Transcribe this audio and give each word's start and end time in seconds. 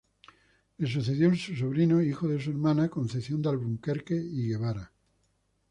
Le 0.79 0.87
sucedió 0.87 1.29
su 1.35 1.55
sobrino 1.55 2.01
hijo 2.01 2.27
de 2.27 2.41
su 2.41 2.49
hermana 2.49 2.89
Concepción 2.89 3.39
de 3.43 3.49
Alburquerque 3.49 4.15
y 4.15 4.47
Guevara. 4.47 4.91